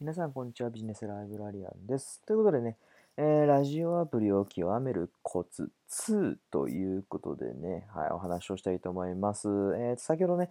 [0.00, 0.70] 皆さん、こんにちは。
[0.70, 2.22] ビジネスライブラリアンです。
[2.26, 2.78] ということでね、
[3.18, 9.46] えー、ラジオアプリを極めるコツ2ということでね、はい、お話をしたいと思います。
[9.46, 10.48] えー、先ほどね、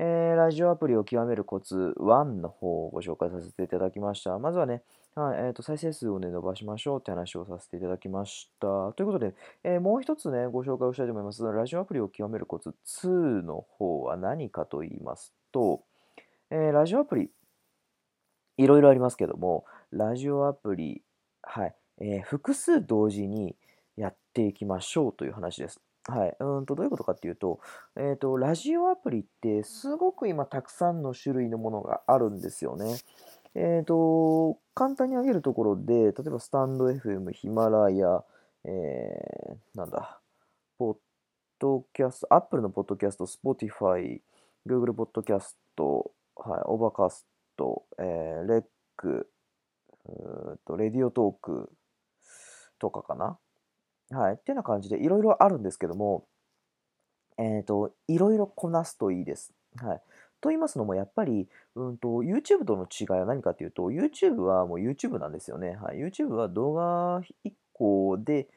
[0.00, 4.36] えー、ラジオアプリを極めるコツ1の方をご紹介させていただきました。
[4.40, 4.82] まずはね、
[5.14, 8.66] はいえーと、再生数を、ね、伸ばしましょうって話をさせていただきました。
[8.94, 11.44] ということで、えー、もう一つね、ご紹介をしたいと思います。
[11.44, 15.84] ラジオアプリを極めるコツ2の方は何かと言いますと、
[16.50, 17.30] えー、ラジオアプリ
[18.60, 21.02] いろいろありますけども、ラジオアプリ、
[21.42, 23.56] はい、えー、複数同時に
[23.96, 25.80] やっていきましょうという話です。
[26.06, 26.36] はい。
[26.38, 27.60] うんと、どういうことかっていうと、
[27.96, 32.96] えっ、ー、と、ラジオアプリってすごく今たくさんの種類のものがあるんですよね。
[33.54, 38.22] えっ、ー、と、簡単に挙げるところで、例えばスタンド FM、ヒマラヤ、
[38.64, 40.20] えー、なんだ、
[40.78, 40.96] ポッ
[41.58, 44.22] ドキャスト、 Apple のポッドキャスト、 Spotify、
[44.66, 48.64] Google ポッドキャスト、はい、 Overcast、えー、レッ
[48.96, 49.28] ク、
[50.06, 51.70] うと Radiotalk
[52.78, 53.38] とかかな。
[54.10, 54.34] はい。
[54.34, 56.26] っていうような感じでいろいろあるんですけども、
[57.38, 59.52] えっ、ー、と、いろいろこなすといいです。
[59.76, 60.02] はい。
[60.40, 65.76] と言いますのも、やっぱり、うんと、YouTube との違いは何かというと、YouTube はもう YouTube なんですよね。
[65.76, 65.98] はい。
[65.98, 68.48] YouTube は動画1個で、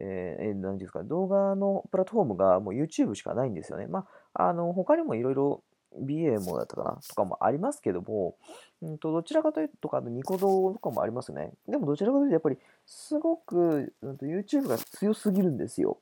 [0.00, 3.86] えー、何ですか、動画のプラットフォームがもう YouTube しかないんですよね。
[3.86, 5.62] まあ、あの、他にもいろいろ
[6.04, 8.36] BA もだったかなとかもありますけども、
[8.82, 11.52] うんと、どちらかというと、か、ニコ動とかもありますね。
[11.68, 15.98] でもどちらかというと、やっぱり、すごく、うんと、YouTube が強すぎるんですよ。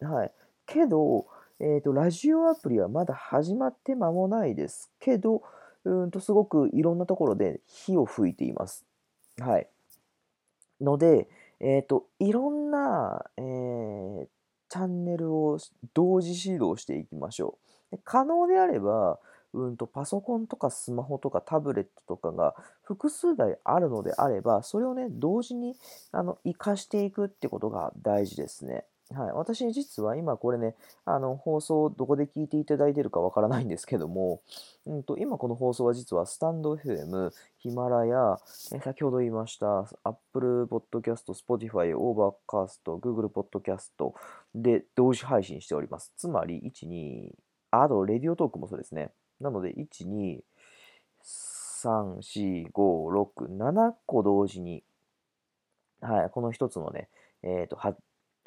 [0.00, 0.32] はい。
[0.66, 1.26] けど、
[1.60, 5.42] えっ、ー、と、ラジオアプリはまだ始まって間もないですけど、
[5.84, 8.84] うんと、すごくいろんなところで火を吹いています。
[9.38, 9.68] はい。
[10.80, 11.28] ので、
[11.60, 14.26] えっ、ー、と、いろんな、えっー、
[14.68, 15.58] チャンネルを
[15.94, 17.58] 同時指導していきましょ
[17.90, 17.96] う。
[17.96, 19.18] で可能であれば、
[19.54, 25.74] うんとパソコンとかスマホとかタブレットとかが複数台あるのであれば、それをね、同時に
[26.12, 28.84] あの活かしていくってことが大事ですね。
[29.14, 30.74] はい、私実は今これね、
[31.06, 34.42] あの放送どこで聞いていただいてるかわからないんですけども、
[34.84, 44.12] うんと、今この放送は実はスタンド FM、ヒマラヤ、先ほど言いました Apple Podcast、Spotify、Overcast、Google Podcast
[44.54, 46.12] で同時配信しております。
[46.18, 47.30] つまり、1、2、
[47.70, 49.10] あと、レディオトークもそうですね。
[49.40, 50.40] なので、1、2、
[51.24, 54.84] 3、4、5、6、7個同時に、
[56.02, 57.08] はい、この一つのね、
[57.42, 57.76] えっ、ー、と、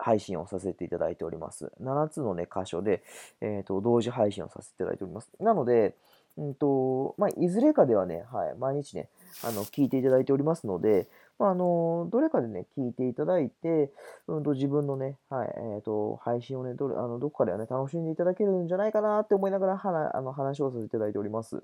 [0.01, 1.71] 配信をさせていただいております。
[1.81, 3.03] 7つのね、箇所で、
[3.39, 5.29] え、ー、と、同時配信をさせていただいております。
[5.39, 5.95] なので、
[6.37, 9.09] うんと、まあ、いずれかではね、はい、毎日ね、
[9.43, 11.07] あの、聞いていただいておりますので、
[11.37, 13.91] まあ、あの、どれかでね、聞いていただいて、
[14.27, 21.63] うんと、自分のね、はい、え、ー、と、配信をね、どれ、あの、どこかではね、楽しんでいただけるんじゃないかなって思いながら、はあの、話をさせていただいております。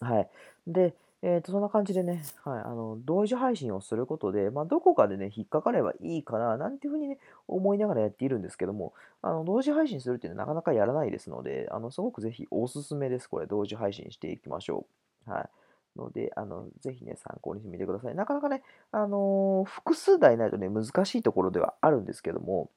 [0.00, 0.28] はい。
[0.66, 13.28] で、えっと、そんな感じでね、はい、あの、同時配信をすることで、まあ、どこかでね、引っかかればいいかな、なんていうふうにね、思いながらやっているんですけども、あの、同時配信するっていうのはなかなかやらないですので、あの、すごくぜひおすすめです。
[13.28, 14.86] これ、同時配信していきましょ
[15.26, 15.30] う。
[15.30, 15.48] はい。
[15.96, 18.14] ので、あの、ぜひね、参考にしてみてください。
[18.14, 22.70] なかなかね、あのー、複数台ないとね、難しいところではあるんですけども、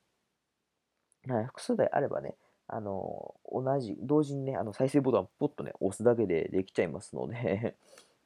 [1.30, 2.36] はい、複数台あればね、
[2.68, 7.76] あのー、同じ、同時にね、あの再生ボタンポッとね、押すだけでできちゃいますので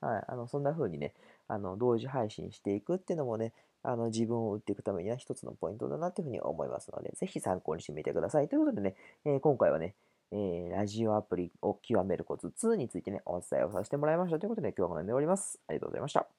[0.01, 1.13] はい、あのそんな風にね、
[1.47, 3.53] あの同時配信していくっていうのもね、
[3.83, 8.49] あの自分を売っていくためには一つのポイントだなっていうふうに思いますので、是非参考にしてみてください。
[8.49, 9.95] ということでね、えー、今回はね、
[10.31, 15.59] えー、ラジオアプリを極めるコツ2についてね、お伝えをさせてもらいましたということで、今日はこの辺で終わります。
[15.67, 16.37] ありがとうございました。